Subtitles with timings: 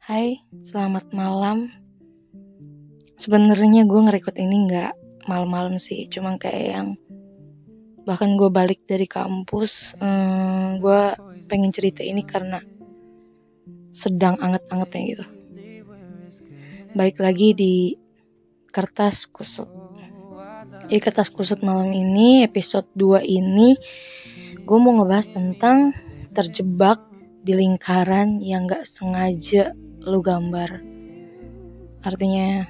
[0.00, 1.68] Hai, selamat malam.
[3.20, 4.96] Sebenarnya gue ngerekod ini nggak
[5.28, 6.88] malam-malam sih, cuma kayak yang
[8.08, 11.02] bahkan gue balik dari kampus, hmm, gue
[11.52, 12.64] pengen cerita ini karena
[13.92, 15.24] sedang anget-angetnya gitu.
[16.96, 17.74] Baik lagi di
[18.72, 19.68] kertas kusut.
[20.88, 23.76] Di kertas kusut malam ini, episode 2 ini,
[24.64, 25.92] gue mau ngebahas tentang
[26.32, 27.04] terjebak
[27.44, 30.80] di lingkaran yang gak sengaja lu gambar.
[32.00, 32.64] Artinya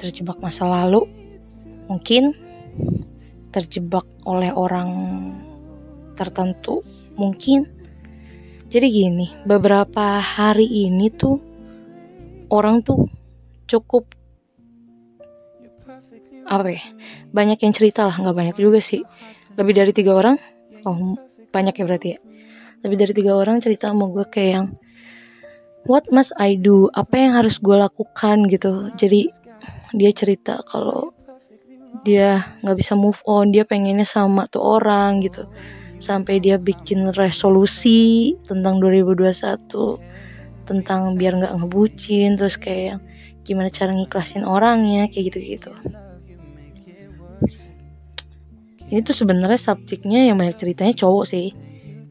[0.00, 1.04] terjebak masa lalu,
[1.88, 2.32] mungkin
[3.52, 4.90] terjebak oleh orang
[6.16, 6.80] tertentu,
[7.14, 7.68] mungkin.
[8.72, 11.38] Jadi gini, beberapa hari ini tuh
[12.50, 13.06] orang tuh
[13.68, 14.08] cukup
[16.44, 16.84] apa ya
[17.32, 19.00] banyak yang cerita lah nggak banyak juga sih
[19.56, 20.36] lebih dari tiga orang
[20.84, 21.16] oh
[21.48, 22.18] banyak ya berarti ya
[22.84, 24.66] lebih dari tiga orang cerita sama gue kayak yang
[25.86, 26.88] what must I do?
[26.92, 28.90] Apa yang harus gue lakukan gitu.
[28.96, 29.28] Jadi
[29.96, 31.12] dia cerita kalau
[32.02, 33.52] dia nggak bisa move on.
[33.54, 35.46] Dia pengennya sama tuh orang gitu.
[36.04, 40.14] Sampai dia bikin resolusi tentang 2021
[40.64, 43.00] tentang biar nggak ngebucin terus kayak
[43.44, 45.72] gimana cara ngiklasin orangnya kayak gitu gitu
[48.88, 51.52] ini tuh sebenarnya subjeknya yang banyak ceritanya cowok sih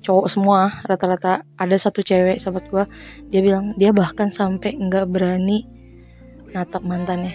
[0.04, 2.84] cowok semua rata-rata ada satu cewek sahabat gue
[3.32, 5.64] dia bilang dia bahkan sampai nggak berani
[6.54, 7.34] natap mantannya.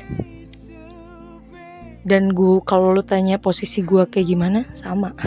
[2.07, 5.13] Dan gue kalau lu tanya posisi gue kayak gimana sama.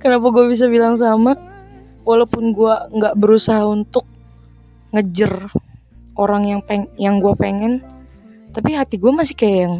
[0.00, 1.36] Kenapa gue bisa bilang sama?
[2.08, 4.08] Walaupun gue nggak berusaha untuk
[4.94, 5.50] ngejer
[6.14, 7.82] orang yang peng yang gue pengen
[8.54, 9.74] tapi hati gue masih kayak yang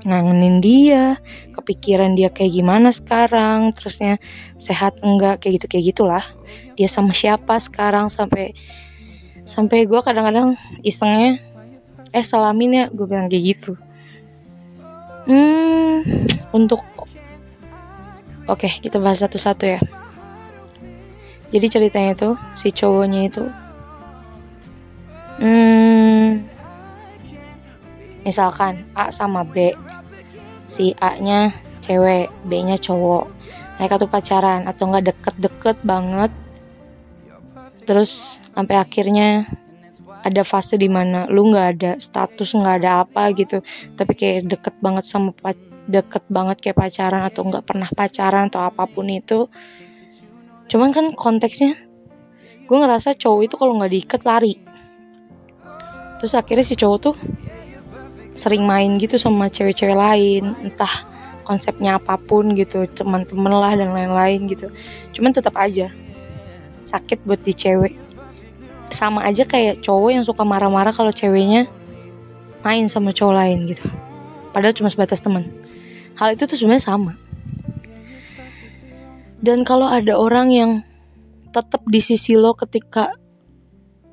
[0.00, 1.20] ngangenin dia
[1.52, 4.16] kepikiran dia kayak gimana sekarang terusnya
[4.56, 6.24] sehat enggak kayak gitu kayak gitulah.
[6.76, 8.56] Dia sama siapa sekarang sampai
[9.44, 11.42] sampai gue kadang-kadang isengnya
[12.10, 13.72] eh salamin ya gue bilang kayak gitu.
[15.28, 16.00] Hmm
[16.50, 16.80] untuk
[18.48, 19.80] oke kita bahas satu-satu ya.
[21.50, 23.44] Jadi ceritanya itu si cowoknya itu
[25.40, 26.46] hmm
[28.22, 29.72] misalkan A sama B
[30.80, 31.52] si A-nya
[31.84, 33.28] cewek, B-nya cowok.
[33.76, 36.32] Mereka tuh pacaran atau enggak deket-deket banget.
[37.84, 39.44] Terus sampai akhirnya
[40.24, 43.64] ada fase di mana lu nggak ada status nggak ada apa gitu
[43.96, 45.32] tapi kayak deket banget sama
[45.88, 49.48] deket banget kayak pacaran atau nggak pernah pacaran atau apa pun itu
[50.68, 51.72] cuman kan konteksnya
[52.68, 54.60] gue ngerasa cowok itu kalau nggak diikat lari
[56.20, 57.16] terus akhirnya si cowok tuh
[58.40, 61.04] sering main gitu sama cewek-cewek lain entah
[61.44, 64.72] konsepnya apa pun gitu teman-teman lah dan lain-lain gitu.
[65.12, 65.92] Cuman tetap aja
[66.88, 67.92] sakit buat di cewek.
[68.96, 71.68] Sama aja kayak cowok yang suka marah-marah kalau ceweknya
[72.64, 73.84] main sama cowok lain gitu.
[74.56, 75.44] Padahal cuma sebatas teman
[76.16, 77.12] hal itu tuh sebenarnya sama.
[79.40, 80.70] Dan kalau ada orang yang
[81.52, 83.16] tetap di sisi lo ketika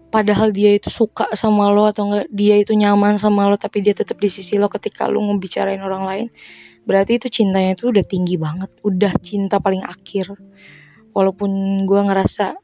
[0.07, 3.91] padahal dia itu suka sama lo atau enggak dia itu nyaman sama lo tapi dia
[3.91, 6.27] tetap di sisi lo ketika lo ngebicarain orang lain
[6.87, 10.31] berarti itu cintanya itu udah tinggi banget udah cinta paling akhir.
[11.11, 12.55] Walaupun gue ngerasa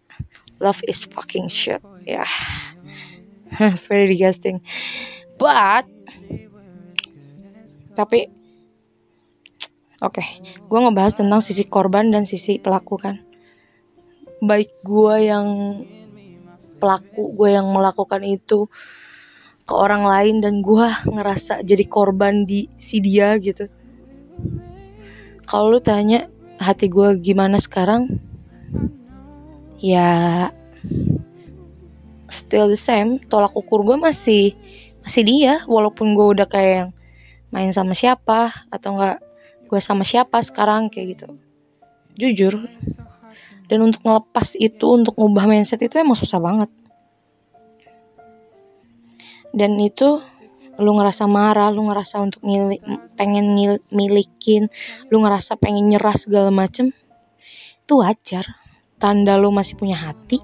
[0.64, 2.24] love is fucking shit ya.
[2.24, 2.31] Yeah.
[3.92, 4.64] very disgusting.
[5.36, 5.86] But
[7.94, 8.31] tapi
[10.00, 10.28] oke okay,
[10.58, 13.20] gue ngebahas tentang sisi korban dan sisi pelaku kan.
[14.40, 15.48] Baik gue yang
[16.84, 18.68] pelaku gue yang melakukan itu
[19.64, 23.72] ke orang lain dan gue ngerasa jadi korban di si dia gitu.
[25.48, 26.28] Kalau lu tanya
[26.60, 28.20] hati gue gimana sekarang
[29.80, 30.52] ya
[32.28, 33.24] still the same.
[33.32, 34.52] Tolak ukur gue masih
[35.08, 36.92] masih dia walaupun gue udah kayak yang
[37.56, 39.24] main sama siapa atau enggak
[39.72, 41.28] gue sama siapa sekarang kayak gitu.
[42.20, 42.68] Jujur
[43.74, 46.70] dan untuk ngelepas itu untuk ngubah mindset itu emang susah banget.
[49.50, 50.22] Dan itu
[50.78, 52.86] lu ngerasa marah lu ngerasa untuk milik
[53.18, 54.70] pengen ngil, milikin
[55.10, 56.94] lu ngerasa pengen nyerah segala macem
[57.81, 58.46] itu wajar.
[59.02, 60.38] Tanda lu masih punya hati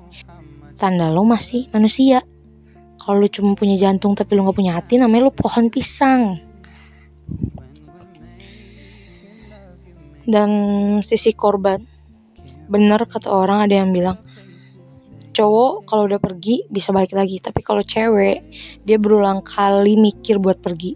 [0.80, 2.26] tanda lu masih manusia.
[2.98, 6.42] Kalau lu cuma punya jantung tapi lu nggak punya hati namanya lu pohon pisang.
[10.26, 10.50] Dan
[11.06, 11.99] sisi korban
[12.70, 14.22] bener kata orang ada yang bilang
[15.34, 18.46] cowok kalau udah pergi bisa balik lagi tapi kalau cewek
[18.86, 20.94] dia berulang kali mikir buat pergi.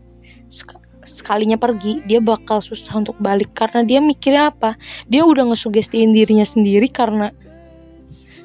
[1.04, 4.78] Sekalinya pergi dia bakal susah untuk balik karena dia mikirnya apa?
[5.10, 7.34] Dia udah ngesugestiin dirinya sendiri karena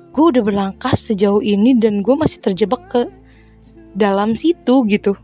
[0.08, 3.00] gue udah berlangkah sejauh ini dan gue masih terjebak ke
[3.92, 5.14] dalam situ gitu.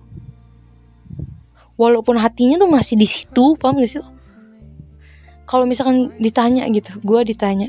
[1.75, 4.05] Walaupun hatinya tuh masih di situ paham gak sih
[5.45, 7.69] kalau misalkan ditanya gitu gue ditanya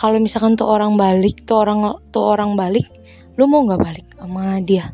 [0.00, 2.88] kalau misalkan tuh orang balik tuh orang tuh orang balik
[3.36, 4.88] lu mau nggak balik sama dia?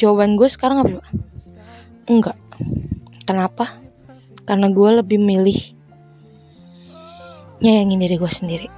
[0.00, 1.04] Jawaban gue sekarang apa
[2.08, 2.38] enggak.
[3.28, 3.76] Kenapa?
[4.48, 5.60] Karena gue lebih milih
[7.60, 8.68] nyayangin diri gue sendiri.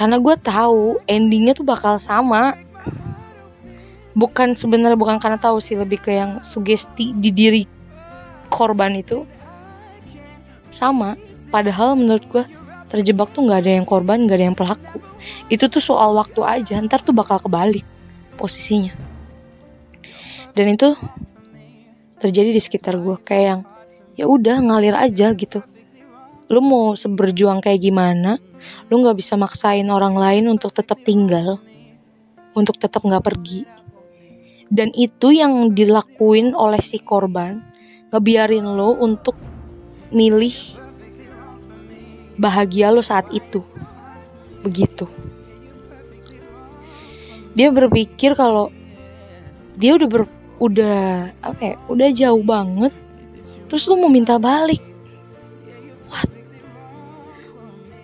[0.00, 2.56] Karena gue tahu endingnya tuh bakal sama.
[4.16, 7.68] Bukan sebenarnya bukan karena tahu sih lebih ke yang sugesti di diri
[8.48, 9.28] korban itu
[10.72, 11.20] sama.
[11.52, 12.44] Padahal menurut gue
[12.90, 14.98] terjebak tuh nggak ada yang korban nggak ada yang pelaku.
[15.46, 17.86] Itu tuh soal waktu aja ntar tuh bakal kebalik
[18.34, 18.92] posisinya.
[20.52, 20.98] Dan itu
[22.18, 23.60] terjadi di sekitar gue kayak yang
[24.18, 25.62] ya udah ngalir aja gitu.
[26.50, 28.42] Lu mau seberjuang kayak gimana
[28.92, 31.56] lu nggak bisa maksain orang lain untuk tetap tinggal
[32.52, 33.64] untuk tetap nggak pergi.
[34.70, 37.58] Dan itu yang dilakuin oleh si korban
[38.10, 39.34] ngebiarin lo untuk
[40.10, 40.79] milih
[42.40, 43.60] bahagia lo saat itu.
[44.64, 45.04] Begitu.
[47.52, 48.72] Dia berpikir kalau
[49.76, 50.24] dia udah ber,
[50.56, 52.92] udah apa ya udah jauh banget
[53.68, 54.80] terus lo mau minta balik.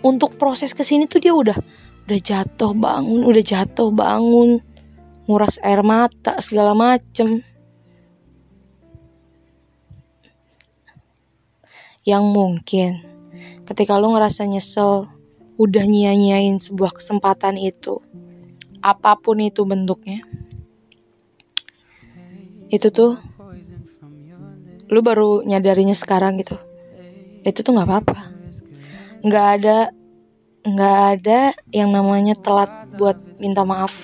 [0.05, 1.59] Untuk proses ke sini tuh dia udah
[2.06, 4.62] udah jatuh bangun udah jatuh bangun
[5.27, 7.43] nguras air mata segala macem.
[12.06, 13.16] Yang mungkin
[13.67, 15.11] ketika lo ngerasa nyesel
[15.57, 17.99] udah nyia-nyiain sebuah kesempatan itu
[18.85, 20.23] apa pun itu bentuknya
[22.71, 23.15] itu tuh
[24.91, 26.59] lu baru nyadarinya sekarang gitu.
[27.43, 28.17] Itu tuh nggak apa-apa.
[29.23, 29.79] Nggak ada
[30.67, 31.41] nggak ada
[31.71, 33.95] yang namanya telat buat minta maaf.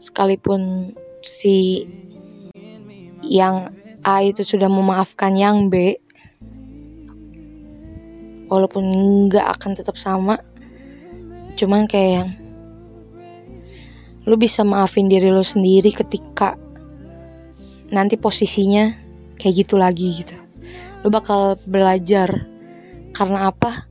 [0.00, 0.92] Sekalipun
[1.24, 1.84] si
[3.20, 6.00] yang A itu sudah memaafkan yang B
[8.50, 8.84] walaupun
[9.30, 10.42] nggak akan tetap sama
[11.54, 12.30] cuman kayak yang
[14.26, 16.58] lu bisa maafin diri lu sendiri ketika
[17.90, 18.94] nanti posisinya
[19.40, 20.36] kayak gitu lagi gitu.
[21.02, 22.46] Lu bakal belajar
[23.16, 23.88] karena apa?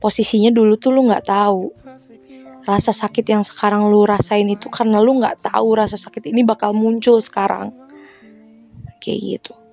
[0.00, 1.70] Posisinya dulu tuh lu nggak tahu.
[2.64, 6.72] Rasa sakit yang sekarang lu rasain itu karena lu nggak tahu rasa sakit ini bakal
[6.72, 7.70] muncul sekarang.
[8.98, 9.63] Kayak gitu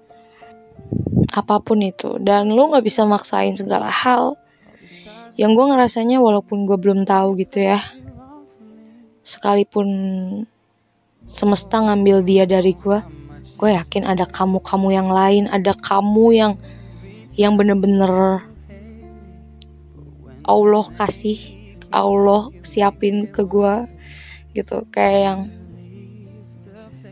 [1.31, 2.19] apa pun itu.
[2.19, 4.35] Dan lu nggak bisa maksain segala hal.
[5.39, 7.79] Yang gue ngerasanya walaupun gue belum tahu gitu ya.
[9.23, 9.87] Sekalipun
[11.25, 12.99] semesta ngambil dia dari gue
[13.61, 16.53] gue yakin ada kamu-kamu yang lain ada kamu yang
[17.37, 18.41] yang bener-bener
[20.41, 21.37] Allah kasih
[21.93, 23.85] Allah siapin ke gue
[24.57, 24.83] gitu.
[24.89, 25.39] Kayak yang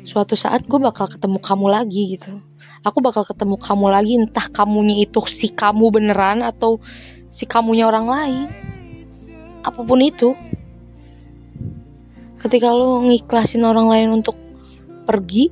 [0.04, 2.49] suatu saat gue bakal ketemu kamu lagi gitu
[2.84, 6.80] aku bakal ketemu kamu lagi entah kamunya itu si kamu beneran atau
[7.32, 8.48] si kamunya orang lain.
[9.64, 10.32] Apa pun itu
[12.40, 14.40] ketika lo ngiklasin orang lain untuk
[15.04, 15.52] pergi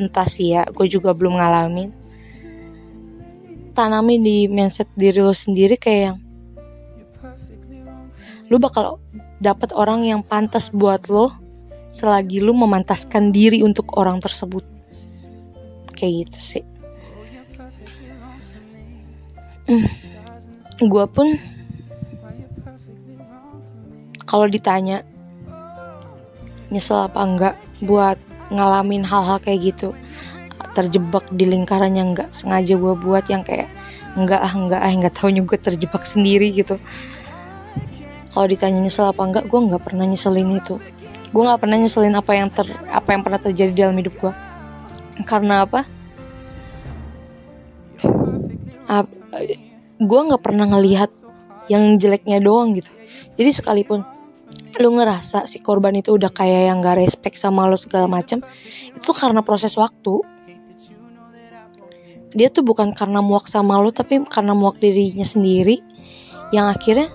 [0.00, 1.90] entah sih ya gue juga belum ngalamin.
[3.70, 6.18] Tanami di mindset diri lo sendiri kayak yang
[8.50, 8.98] lu bakal
[9.38, 11.30] dapat orang yang pantas buat lo
[11.94, 14.66] selagi lu memantaskan diri untuk orang tersebut
[16.00, 16.64] kayak gitu sih.
[19.70, 19.86] Hmm.
[20.80, 21.38] gue pun
[24.26, 25.06] kalau ditanya
[26.74, 27.54] nyesel apa enggak
[27.84, 28.18] buat
[28.50, 29.94] ngalamin hal-hal kayak gitu
[30.74, 33.70] terjebak di lingkaran yang enggak sengaja gue buat yang kayak
[34.18, 36.74] enggak ah enggak ah enggak tahu juga terjebak sendiri gitu.
[38.34, 40.82] Kalau ditanya nyesel apa enggak gue nggak pernah nyeselin itu.
[41.30, 44.32] Gue nggak pernah nyeselin apa yang ter apa yang pernah terjadi dalam hidup gue
[45.24, 45.86] karena apa?
[48.90, 49.06] Ap,
[50.00, 51.12] gue nggak pernah ngelihat
[51.70, 52.90] yang jeleknya doang gitu.
[53.38, 54.02] Jadi sekalipun
[54.78, 58.42] lu ngerasa si korban itu udah kayak yang gak respect sama lo segala macam
[58.94, 60.22] itu karena proses waktu.
[62.30, 65.82] Dia tuh bukan karena muak sama lo tapi karena muak dirinya sendiri
[66.54, 67.10] yang akhirnya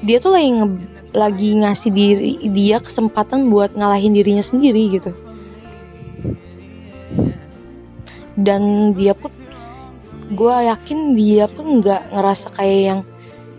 [0.00, 0.66] dia tuh lagi nge,
[1.10, 5.10] lagi ngasih diri dia kesempatan buat ngalahin dirinya sendiri gitu.
[8.38, 9.34] Dan dia pun
[10.30, 13.00] gue yakin dia pun nggak ngerasa kayak yang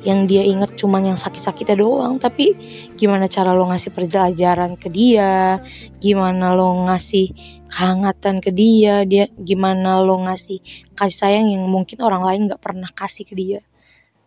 [0.02, 2.18] yang dia inget cuman yang sakit-sakitnya doang.
[2.18, 2.56] Tapi
[2.98, 5.62] gimana cara lo ngasih pelajaran ke dia?
[6.02, 7.36] Gimana lo ngasih
[7.70, 9.06] kehangatan ke dia?
[9.06, 10.64] Dia gimana lo ngasih
[10.98, 13.62] kasih sayang yang mungkin orang lain nggak pernah kasih ke dia?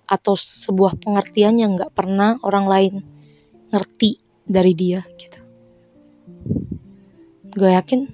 [0.07, 3.14] Atau sebuah pengertian yang nggak pernah orang lain
[3.75, 5.41] ngerti dari dia gitu.
[7.59, 8.07] Gue yakin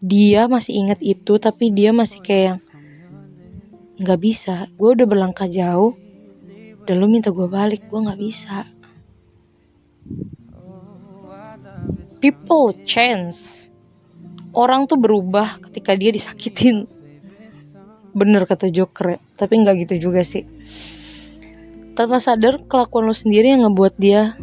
[0.00, 2.60] dia masih ingat itu tapi dia masih kayak yang
[4.00, 4.72] nggak bisa.
[4.80, 5.92] Gue udah berlangkah jauh
[6.88, 8.64] dan lu minta gue balik gue nggak bisa.
[12.24, 13.36] People change.
[14.56, 16.88] Orang tuh berubah ketika dia disakitin.
[18.16, 20.46] Bener kata Joker ya tapi nggak gitu juga sih
[21.92, 24.36] tanpa sadar kelakuan lo sendiri yang ngebuat dia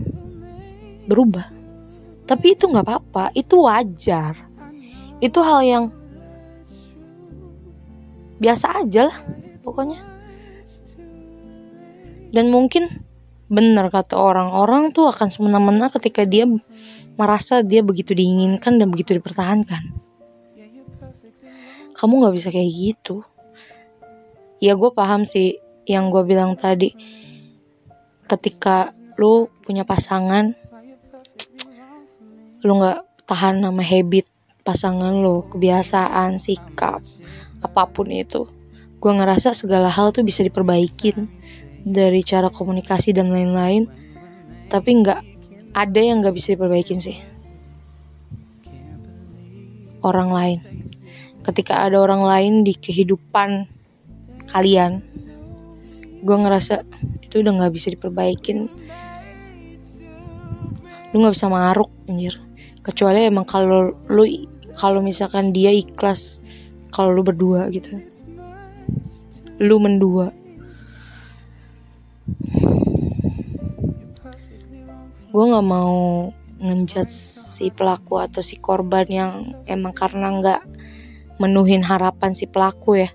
[1.09, 1.49] berubah.
[2.29, 4.37] Tapi itu nggak apa-apa itu wajar.
[5.17, 5.85] Itu hal yang
[8.37, 9.17] biasa aja lah
[9.65, 9.99] pokoknya.
[12.29, 13.01] Dan mungkin
[13.49, 16.45] benar kata orang-orang tuh akan semena-mena ketika dia
[17.17, 19.97] merasa dia begitu diinginkan dan begitu dipertahankan.
[21.97, 23.25] Kamu nggak bisa kayak gitu.
[24.61, 25.57] Ya gue paham sih
[25.89, 26.93] yang gue bilang tadi
[28.29, 30.53] ketika lu punya pasangan
[32.61, 34.29] lu nggak tahan sama habit
[34.61, 37.01] pasangan lu kebiasaan sikap
[37.65, 38.45] apa pun itu.
[38.99, 41.25] Gue ngerasa segala hal tuh bisa diperbaikin
[41.87, 43.87] dari cara komunikasi dan lain-lain
[44.69, 45.19] tapi nggak
[45.73, 47.17] ada yang nggak bisa diperbaikin sih.
[50.05, 50.59] Orang lain.
[51.43, 53.65] Ketika ada orang lain di kehidupan
[54.51, 55.01] kalian
[56.19, 56.83] gue ngerasa
[57.23, 58.67] itu udah nggak bisa diperbaikin.
[61.11, 62.35] Lu nggak bisa maruk anjir.
[62.83, 64.23] Kecuali emang kalau lu
[64.75, 66.39] kalau misalkan dia ikhlas
[66.91, 67.99] kalau lu berdua gitu.
[69.59, 70.31] Lu mendua.
[75.29, 77.07] Gue nggak mau ngejat
[77.59, 79.31] si pelaku atau si korban yang
[79.67, 80.61] emang karena nggak
[81.39, 83.09] menuhin harapan si pelaku ya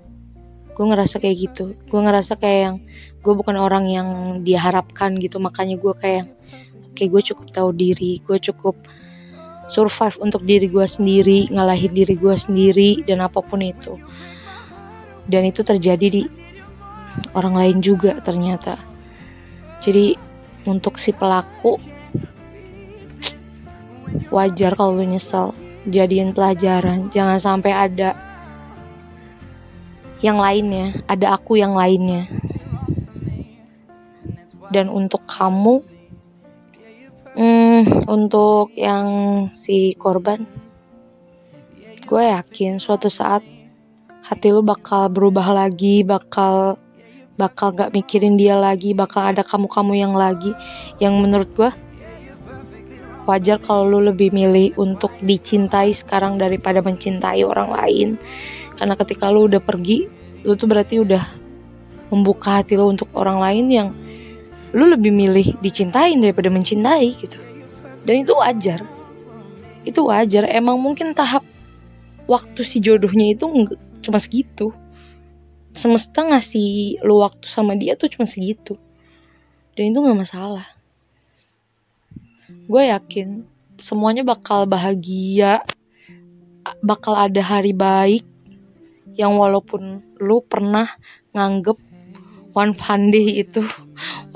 [0.75, 1.64] gue ngerasa kayak gitu.
[1.87, 2.76] Gue ngerasa kayak yang
[3.23, 4.09] gue bukan orang yang
[4.43, 5.38] diharapkan gitu.
[5.38, 6.26] Makanya gue kayak
[6.93, 8.19] oke gue cukup tahu diri.
[8.26, 8.75] Gue cukup
[9.71, 13.97] survive untuk diri gue sendiri ngalahin diri gue sendiri dan apa pun itu.
[15.25, 16.23] Dan itu terjadi di
[17.33, 18.76] orang lain juga ternyata.
[19.81, 20.19] Jadi
[20.69, 21.78] untuk si pelaku
[24.28, 25.54] wajar kalau lu nyesel.
[25.85, 27.12] Jadiin pelajaran.
[27.12, 28.16] Jangan sampai ada
[30.25, 32.25] yang lainnya, ada aku yang lainnya.
[34.73, 35.85] Dan untuk kamu,
[37.37, 39.07] hmm, untuk yang
[39.52, 40.49] si korban,
[42.09, 43.45] gue yakin suatu saat
[44.25, 46.81] hati lu bakal berubah lagi, bakal
[47.37, 50.57] bakal gak mikirin dia lagi, bakal ada kamu-kamu yang lagi,
[51.04, 51.71] yang menurut gue
[53.25, 58.09] wajar kalau lu lebih milih untuk dicintai sekarang daripada mencintai orang lain
[58.78, 60.07] karena ketika lu udah pergi
[60.45, 61.25] lu tuh berarti udah
[62.12, 63.88] membuka hati lo untuk orang lain yang
[64.75, 67.38] lu lebih milih dicintain daripada mencintai gitu.
[68.04, 68.85] Dan itu wajar.
[69.87, 70.45] Itu wajar.
[70.50, 71.47] Emang mungkin tahap
[72.28, 73.47] waktu si jodohnya itu
[74.04, 74.75] cuma segitu.
[75.75, 78.76] Semesta ngasih lu waktu sama dia tuh cuma segitu.
[79.75, 80.66] Dan itu nggak masalah.
[82.69, 83.47] Gue yakin
[83.81, 85.64] semuanya bakal bahagia
[86.81, 88.25] bakal ada hari baik
[89.14, 90.87] yang walaupun lu pernah
[91.35, 91.78] nganggep
[92.54, 93.62] one pandai itu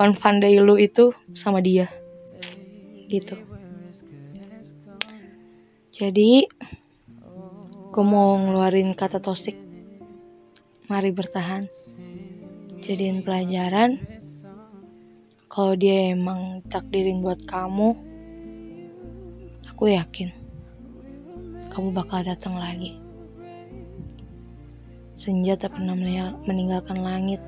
[0.01, 1.87] one pandai lu itu sama dia.
[3.07, 3.35] Gitu.
[5.95, 6.47] Jadi
[7.89, 9.55] gue mau ngeluarin kata tosik
[10.87, 11.67] mari bertahan.
[12.79, 13.99] Jadiin pelajaran.
[15.49, 18.09] Kalau dia emang takdirin buat kamu
[19.79, 20.27] aku yakin
[21.71, 22.99] kamu bakal datang lagi
[25.19, 25.99] Senja tak pernah
[26.47, 27.43] meninggalkan langit.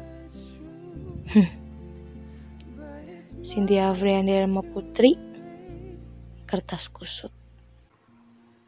[3.47, 4.43] Cynthia Afriandi
[4.75, 5.15] Putri,
[6.51, 7.31] Kertas Kusut.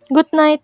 [0.08, 0.64] Good night.